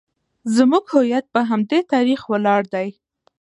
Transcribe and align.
زموږ 0.55 0.85
هویت 0.95 1.25
په 1.33 1.41
همدې 1.49 1.79
تاریخ 1.93 2.21
ولاړ 2.31 2.61
دی 2.73 2.87